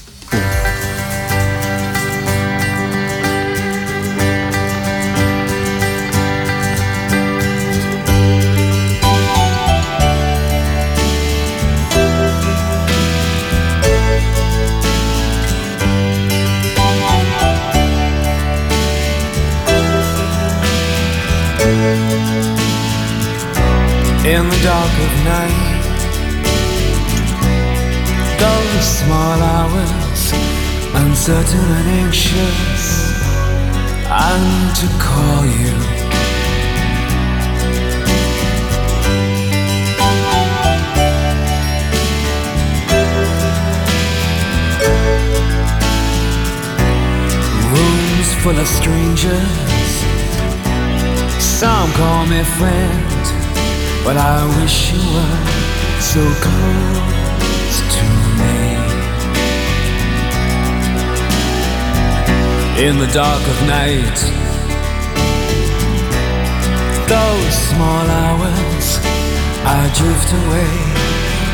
[25.23, 25.83] Night.
[28.39, 30.33] Those small hours,
[30.93, 33.03] uncertain and anxious.
[34.43, 35.73] Need to call you.
[47.71, 49.33] Rooms full of strangers.
[51.39, 53.02] Some call me friend.
[54.05, 55.39] But I wish you were
[56.01, 58.03] so close to
[58.39, 58.59] me.
[62.85, 64.19] In the dark of night,
[67.07, 68.99] those small hours,
[69.65, 70.73] I drift away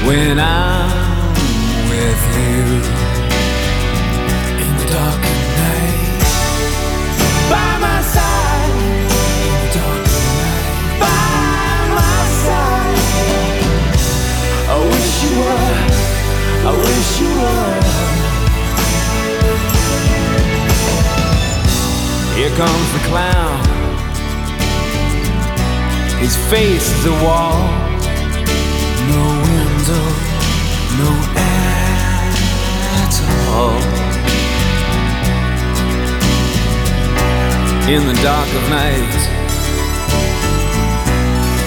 [0.08, 1.34] when I'm
[1.91, 2.64] with you.
[4.66, 6.24] In the dark of night,
[7.52, 8.49] by my side.
[15.24, 15.99] You were.
[16.70, 18.09] I wish you were.
[22.38, 23.59] Here comes the clown.
[26.20, 27.59] His face is a wall.
[29.11, 30.05] No window,
[31.01, 32.32] no air
[33.03, 33.15] at
[33.55, 33.82] all.
[37.89, 39.13] In the dark of night,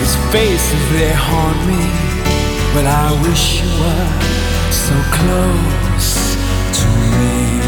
[0.00, 2.01] his faces they haunt me.
[2.74, 4.08] But I wish you were
[4.72, 6.36] so close
[6.78, 7.60] to me.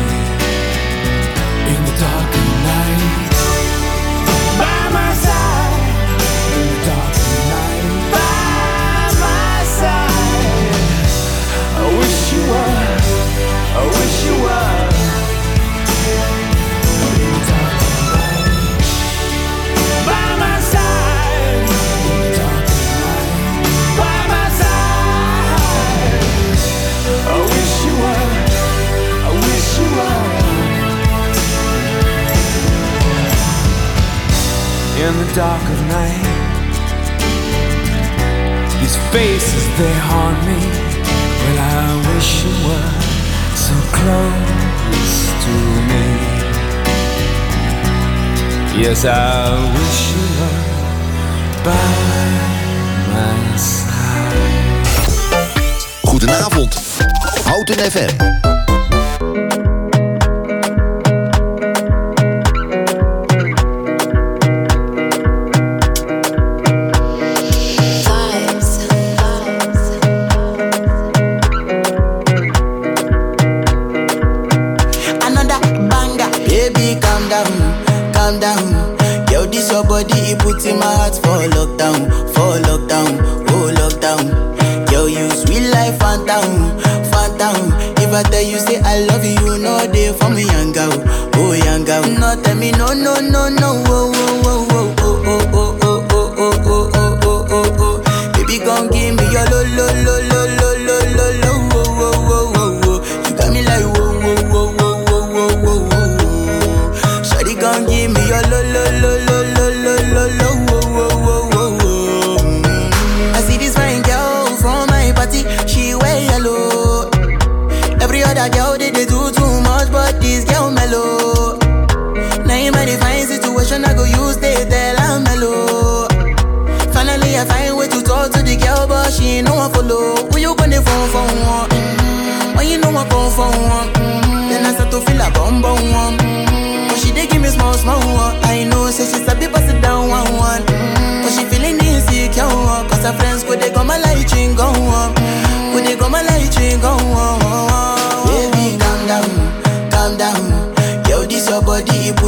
[1.73, 2.33] In the dark
[2.65, 3.33] night,
[4.59, 5.85] by my side.
[6.57, 7.17] In the dark
[7.53, 7.85] night,
[8.15, 11.13] by my side.
[11.77, 12.97] I wish you were.
[13.77, 14.64] I wish you were.
[35.35, 36.23] Dark of night.
[38.81, 40.61] These faces they haunt me.
[41.41, 42.93] Well, I wish you were
[43.67, 45.55] so close to
[45.91, 46.07] me.
[48.83, 49.15] Yes, I
[49.75, 50.75] wish you were
[51.65, 52.05] by
[56.15, 56.73] Goedenavond.
[57.45, 58.44] Houten FM.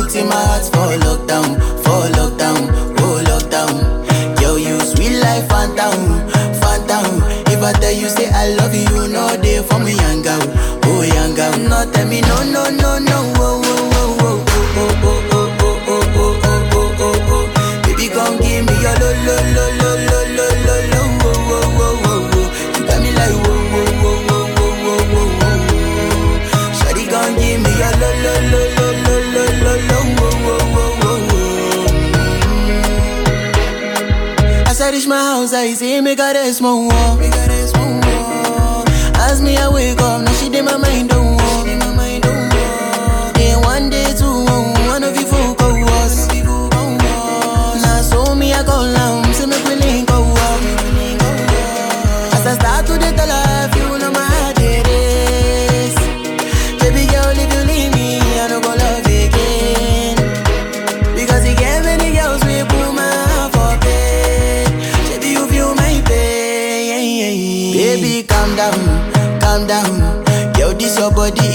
[0.07, 2.71] Puts in my heart for lockdown, for lockdown,
[3.03, 4.41] oh lockdown.
[4.41, 7.23] Yo, you sweet life, phantom, oh, phantom.
[7.23, 7.45] Oh.
[7.49, 10.43] If I tell you say I love you, know they for me, young girl,
[10.85, 11.59] oh young girl.
[11.59, 13.36] No, tell me no, no, no, no,
[35.77, 37.19] see me got a small war.
[39.43, 41.26] me, I wake up, now she did my mind, do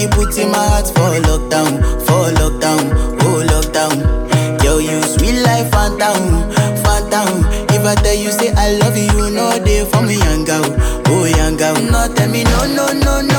[0.02, 2.84] your body, in my heart for lockdown, for lockdown,
[3.24, 4.64] oh lockdown.
[4.64, 6.50] Yo, you sweet life, phantom,
[6.84, 7.46] phantom.
[7.70, 10.66] If I tell you say I love you, you know they for me, young girl,
[11.08, 11.76] oh young girl.
[11.76, 13.31] No, tell me no, no, no, no,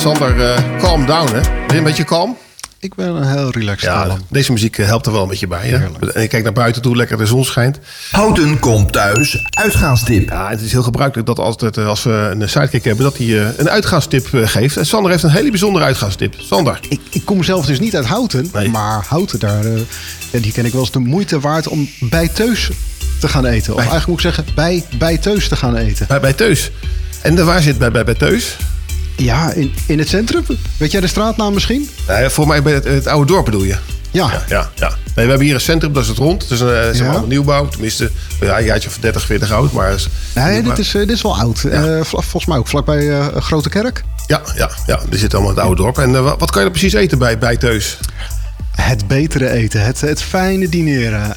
[0.00, 1.40] Sander, eh, calm down, hè?
[1.40, 2.36] Ben je een beetje kalm?
[2.78, 4.20] Ik ben een heel relaxed Ja, man.
[4.28, 5.68] deze muziek eh, helpt er wel een beetje bij.
[5.68, 5.76] Hè?
[6.12, 7.78] En je kijkt naar buiten toe, lekker de zon schijnt.
[8.10, 9.44] Houten komt thuis.
[9.50, 10.28] Uitgaanstip.
[10.28, 13.26] Ja, het is heel gebruikelijk dat altijd eh, als we een sidekick hebben, dat hij
[13.26, 14.76] eh, een uitgaanstip geeft.
[14.76, 16.34] En Sander heeft een hele bijzondere uitgaanstip.
[16.38, 16.80] Sander.
[16.88, 19.80] Ik, ik kom zelf dus niet uit Houten, maar Houten, daar, eh,
[20.30, 22.70] ja, die ken ik wel eens de moeite waard om bij Teus
[23.20, 23.72] te gaan eten.
[23.72, 26.06] Of eigenlijk moet ik zeggen, bij, bij Teus te gaan eten.
[26.06, 26.70] Bij, bij Teus.
[27.22, 28.56] En de, waar zit bij, bij, bij Teus?
[29.24, 30.44] Ja, in, in het centrum.
[30.76, 31.88] Weet jij de straatnaam misschien?
[32.06, 33.76] Nou, voor mij bij het, het oude dorp bedoel je?
[34.10, 34.30] Ja.
[34.48, 34.88] ja, ja.
[34.88, 36.42] Nee, we hebben hier een centrum, dat is het rond.
[36.42, 37.22] Het is een, eh, zeg maar, Ja.
[37.22, 37.68] een nieuwbouw.
[37.68, 38.10] Tenminste,
[38.40, 39.72] ja, een jaartje of 30, 40 oud.
[39.72, 41.62] Maar is- Nee, dit is, eh, dit is wel oud.
[41.64, 44.02] Eh, volgens mij ook vlakbij een Grote Kerk.
[44.26, 45.98] Ja, ja, ja, er zit allemaal het oude dorp.
[45.98, 47.98] En wat, kan je er precies eten bij, bij Teus?
[48.70, 51.32] Het betere eten, het, het fijne dineren.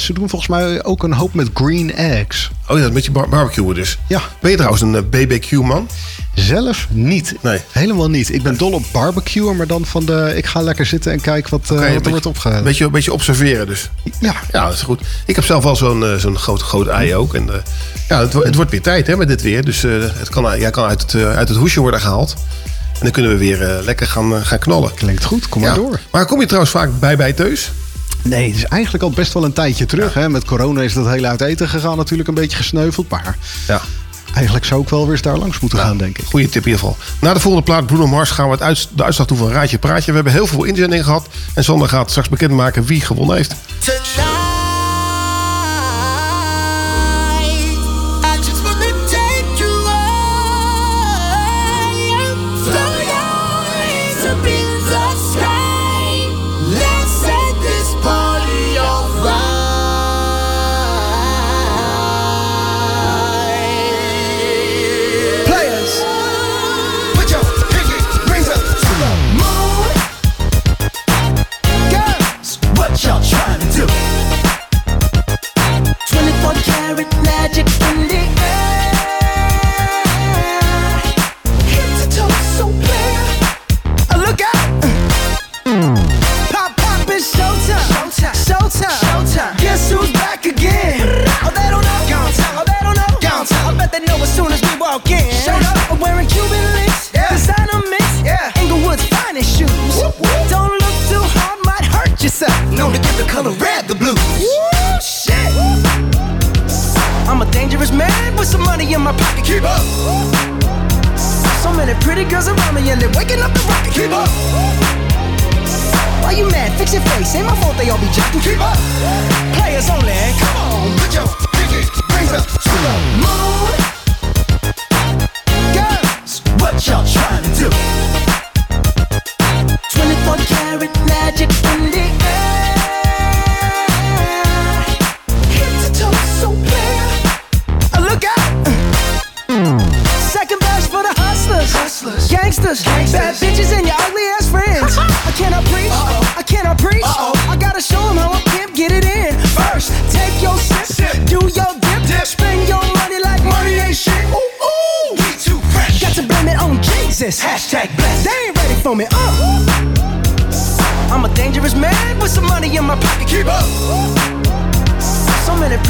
[0.00, 2.50] Ze doen volgens mij ook een hoop met green eggs.
[2.68, 3.98] Oh ja, met je bar barbecuen dus.
[4.08, 4.20] Ja.
[4.40, 5.88] Ben je trouwens een BBQ-man?
[6.34, 7.34] Zelf niet.
[7.40, 7.60] Nee.
[7.72, 8.32] Helemaal niet.
[8.34, 10.32] Ik ben dol op barbecuen, maar dan van de...
[10.36, 12.58] Ik ga lekker zitten en kijk wat, eh, wat er wordt opgehaald.
[12.58, 13.90] Een beetje, een beetje observeren dus.
[14.20, 14.34] Ja.
[14.52, 15.00] Ja, dat is goed.
[15.26, 17.34] Ik heb zelf wel zo'n eh, zo'n groot, groot ei ook.
[17.34, 17.58] En, eh,
[18.08, 19.64] ja, het, het wordt weer tijd hè, met dit weer.
[19.64, 19.82] Dus
[20.18, 22.34] het kan, jij kan uit het, uit het hoesje worden gehaald.
[22.92, 24.94] En dan kunnen we weer lekker gaan, gaan knallen.
[24.94, 25.76] Klinkt goed, kom maar Ja.
[25.76, 26.00] door.
[26.10, 27.70] Maar kom je trouwens vaak bij bij Teus?
[28.22, 30.14] Nee, het is eigenlijk al best wel een tijdje terug.
[30.14, 30.28] Hè?
[30.28, 33.08] Met corona is dat hele uit eten gegaan natuurlijk een beetje gesneuveld.
[33.08, 33.80] Maar Ja.
[34.34, 36.24] Eigenlijk zou ik wel weer eens daar langs moeten gaan, denk ik.
[36.24, 36.96] Goeie tip in ieder geval.
[37.20, 39.78] Na de volgende plaat Bruno Mars gaan we het uit, de uitslag doen van Raadje
[39.78, 40.06] Praatje.
[40.10, 41.28] We hebben heel veel inzendingen gehad.
[41.54, 43.54] En Sander gaat straks bekendmaken wie gewonnen heeft.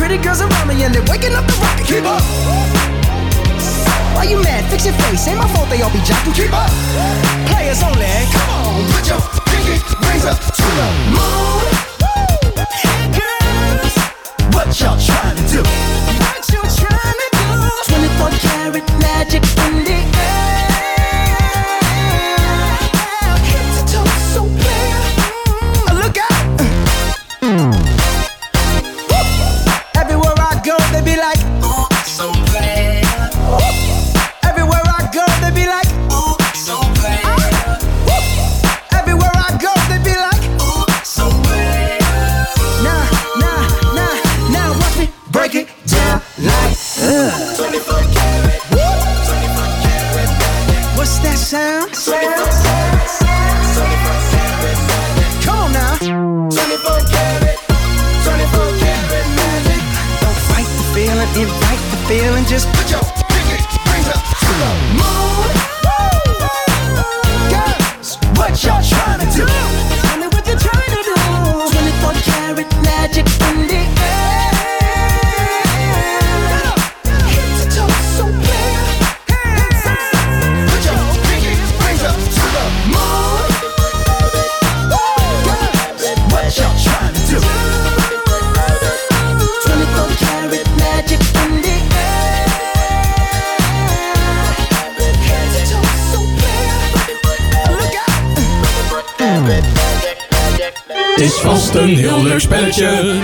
[0.08, 1.84] Pretty girls around me and they're waking up the rocket.
[1.86, 2.22] Keep up.
[4.16, 4.64] Why you mad?
[4.70, 5.28] Fix your face.
[5.28, 6.34] Ain't my fault they all be jocking.
[6.34, 6.70] Keep up.
[7.52, 8.08] Players only.
[8.32, 9.76] Come on, put your pinky
[10.08, 11.60] rings up to the moon.
[13.20, 13.94] Girls,
[14.56, 15.60] what y'all trying to do?
[16.24, 17.48] What you trying to do?
[17.92, 19.87] 24 karat magic in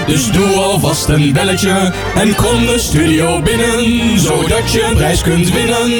[0.06, 1.92] dus doe alvast een belletje.
[2.14, 5.90] En kom de studio binnen, zodat je een prijs kunt winnen.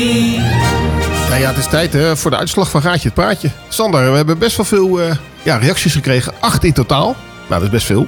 [1.29, 3.51] Nou ja, het is tijd hè, voor de uitslag van Raadje het Praatje.
[3.69, 6.33] Sander, we hebben best wel veel eh, ja, reacties gekregen.
[6.41, 7.17] Acht in totaal.
[7.49, 8.07] Nou, dat is best veel.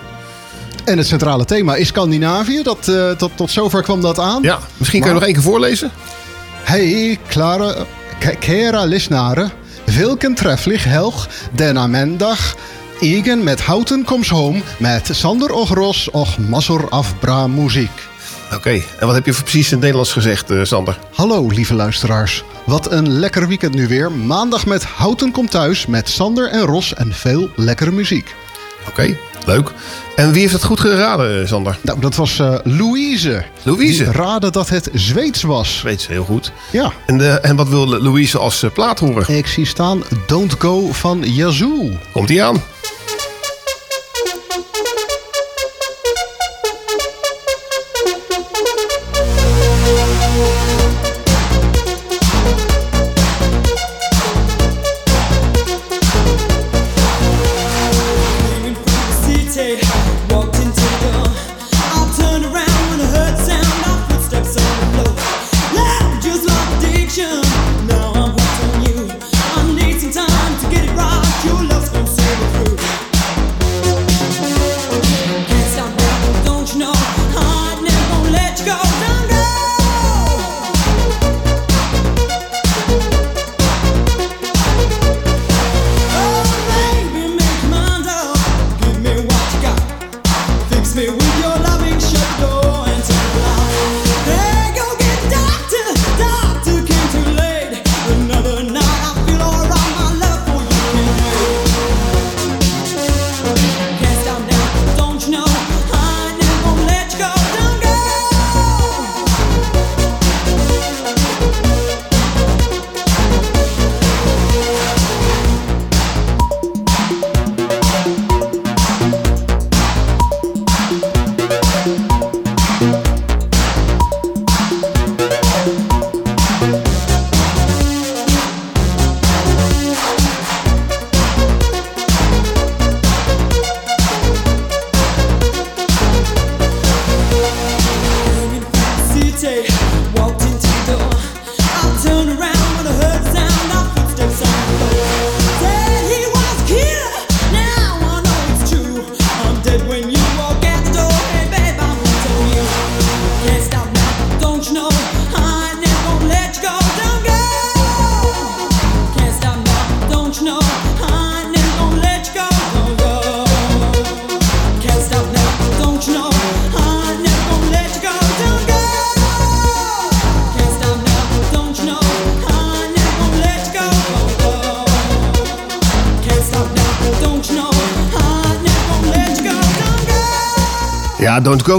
[0.84, 2.62] En het centrale thema is Scandinavië.
[2.62, 4.42] Dat, eh, tot, tot zover kwam dat aan.
[4.42, 5.90] Ja, misschien kan je nog één keer voorlezen.
[6.62, 7.74] Hej, Clara,
[8.18, 9.50] k- kära lyssnare.
[9.86, 12.54] Vilken trefflich helg denna mendag.
[13.00, 17.90] Igen met Houten Comes Home met Sander Ogros och massor af bra muziek.
[18.54, 20.98] Oké, en wat heb je precies in het Nederlands gezegd, eh, Sander?
[21.14, 22.44] Hallo lieve luisteraars.
[22.66, 24.12] Wat een lekker weekend nu weer.
[24.12, 28.34] Maandag met Houten komt thuis met Sander en Ros en veel lekkere muziek.
[28.88, 29.16] Oké,
[29.46, 29.72] leuk.
[30.16, 31.78] En wie heeft het goed geraden, eh, Sander?
[31.82, 33.44] Nou, dat was eh, Louise.
[33.62, 34.04] Louise?
[34.04, 35.78] Die raadde dat het Zweeds was.
[35.78, 36.52] Zweeds, heel goed.
[36.72, 36.92] Ja.
[37.06, 39.36] En, de, en wat wil Louise als eh, plaat horen?
[39.36, 41.90] Ik zie staan Don't Go van Yazoo.
[42.12, 42.62] Komt ie aan.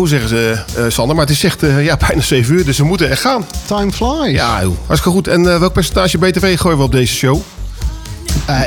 [0.07, 1.15] Zeggen ze, eh, Sander.
[1.15, 3.45] Maar het is echt eh, ja, bijna 7 uur, dus we moeten echt gaan.
[3.65, 4.31] Time flies.
[4.31, 4.73] Ja, joh.
[4.85, 5.27] hartstikke goed.
[5.27, 7.41] En eh, welk percentage BTW gooien we op deze show?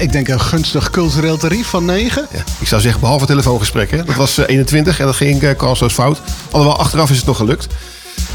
[0.00, 2.26] Ik denk een gunstig cultureel tarief van 9.
[2.32, 4.04] Ja, ik zou zeggen, behalve telefoongesprek, hè.
[4.04, 6.20] Dat was eh, 21 en dat ging uh, kansloos fout.
[6.50, 7.66] Alhoewel, achteraf is het nog gelukt.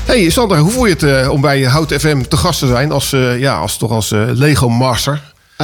[0.05, 2.91] hey, Sander, hoe voel je het om bij Hout FM te gast te zijn?
[2.91, 5.21] Als, ja, als, toch als Lego Master.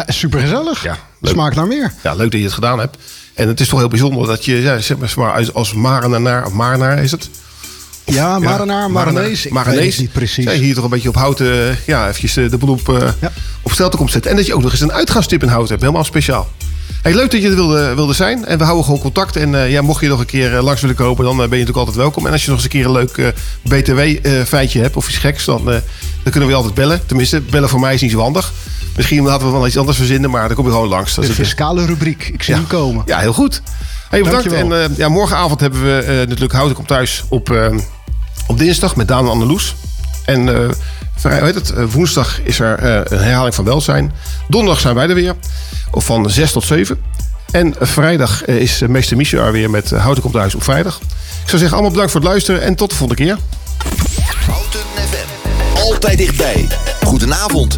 [0.07, 0.83] super gezellig.
[0.83, 1.93] Ja, Smaakt naar meer.
[2.03, 2.97] Ja, leuk dat je het gedaan hebt.
[3.41, 7.03] En het is toch heel bijzonder dat je, ja, zeg maar, als, Marenaar, of Marenaar
[7.03, 7.29] is het?
[8.05, 8.91] Ja, Marenaar,
[9.75, 10.43] weet het niet precies.
[10.43, 13.09] Ja, hier toch een beetje op houten, eh, ja, eventjes eh, de boel op, eh,
[13.61, 14.31] op stel te komt zetten.
[14.31, 16.49] En dat je ook nog eens een uitgaanstip in hout hebt, helemaal speciaal.
[17.01, 18.45] Hey, leuk dat je er wilde, wilde zijn.
[18.45, 19.35] En we houden gewoon contact.
[19.35, 21.97] En ja, mocht je nog een keer langs willen kopen, dan ben je natuurlijk altijd
[21.97, 22.25] welkom.
[22.25, 25.65] En als je nog eens een keer een leuk BTW-feitje hebt of iets geks, dan,
[25.65, 25.81] dan
[26.23, 27.05] kunnen we je altijd bellen.
[27.05, 28.53] Tenminste, bellen voor mij is niet zo handig.
[28.95, 31.15] Misschien laten we wel iets anders verzinnen, maar dan kom je gewoon langs.
[31.15, 32.27] Dat De fiscale rubriek.
[32.33, 32.59] Ik zie Ja.
[32.59, 33.03] hem komen.
[33.05, 33.61] ja, heel goed.
[34.09, 34.49] Hey, bedankt.
[34.49, 34.77] Dankjewel.
[34.81, 37.67] En eh, ja, morgenavond hebben we eh, natuurlijk Houten komt thuis op, eh,
[38.47, 39.75] op dinsdag met Daan en Anneloes.
[40.25, 40.69] En eh,
[41.15, 44.11] vrij, hoe heet het, woensdag is er eh, een herhaling van welzijn.
[44.47, 45.35] Donderdag zijn wij er weer.
[45.91, 46.99] Of van 6 tot 7.
[47.51, 50.99] En vrijdag is meester Michel er weer met Houten komt thuis op vrijdag.
[51.43, 53.37] Ik zou zeggen, allemaal bedankt voor het luisteren en tot de volgende keer.
[55.79, 56.67] Altijd dichtbij.
[57.03, 57.77] Goedenavond.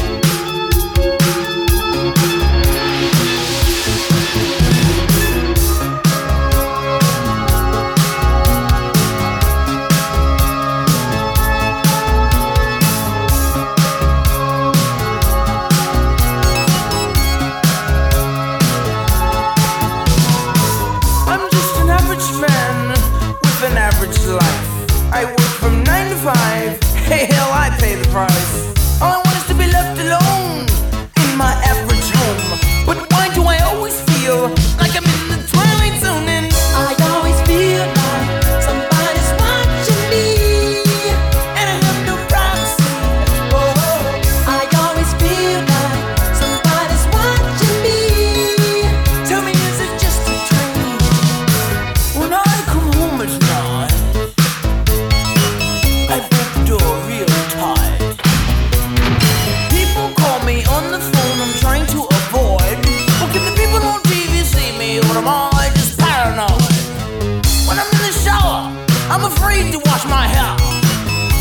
[69.63, 70.55] need to wash my hair.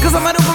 [0.03, 0.50] Cause I'm at a